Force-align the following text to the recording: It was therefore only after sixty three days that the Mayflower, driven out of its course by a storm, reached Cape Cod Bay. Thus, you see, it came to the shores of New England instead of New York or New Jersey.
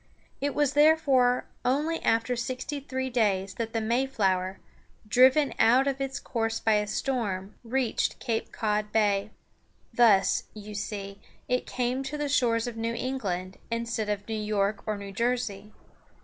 It 0.41 0.55
was 0.55 0.73
therefore 0.73 1.45
only 1.63 2.01
after 2.01 2.35
sixty 2.35 2.79
three 2.79 3.11
days 3.11 3.53
that 3.53 3.71
the 3.71 3.79
Mayflower, 3.79 4.59
driven 5.07 5.53
out 5.59 5.85
of 5.85 6.01
its 6.01 6.19
course 6.19 6.59
by 6.59 6.73
a 6.77 6.87
storm, 6.87 7.53
reached 7.63 8.17
Cape 8.17 8.51
Cod 8.51 8.91
Bay. 8.91 9.29
Thus, 9.93 10.45
you 10.55 10.73
see, 10.73 11.21
it 11.47 11.67
came 11.67 12.01
to 12.01 12.17
the 12.17 12.29
shores 12.29 12.65
of 12.65 12.77
New 12.77 12.95
England 12.95 13.59
instead 13.69 14.09
of 14.09 14.27
New 14.27 14.33
York 14.33 14.81
or 14.87 14.97
New 14.97 15.11
Jersey. 15.11 15.71